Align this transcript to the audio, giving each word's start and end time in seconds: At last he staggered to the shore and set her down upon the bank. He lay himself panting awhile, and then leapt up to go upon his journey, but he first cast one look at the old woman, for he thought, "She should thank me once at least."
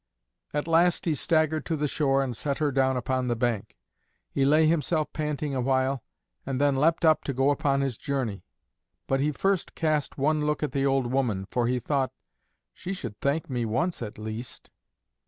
At 0.51 0.67
last 0.67 1.05
he 1.05 1.13
staggered 1.13 1.63
to 1.67 1.75
the 1.75 1.87
shore 1.87 2.23
and 2.23 2.35
set 2.35 2.57
her 2.57 2.71
down 2.71 2.97
upon 2.97 3.27
the 3.27 3.35
bank. 3.35 3.77
He 4.31 4.45
lay 4.45 4.65
himself 4.65 5.13
panting 5.13 5.53
awhile, 5.53 6.03
and 6.43 6.59
then 6.59 6.75
leapt 6.75 7.05
up 7.05 7.23
to 7.25 7.33
go 7.33 7.51
upon 7.51 7.81
his 7.81 7.99
journey, 7.99 8.43
but 9.05 9.19
he 9.19 9.31
first 9.31 9.75
cast 9.75 10.17
one 10.17 10.43
look 10.47 10.63
at 10.63 10.71
the 10.71 10.87
old 10.87 11.11
woman, 11.13 11.45
for 11.51 11.67
he 11.67 11.79
thought, 11.79 12.11
"She 12.73 12.93
should 12.93 13.19
thank 13.19 13.47
me 13.47 13.63
once 13.63 14.01
at 14.01 14.17
least." 14.17 14.71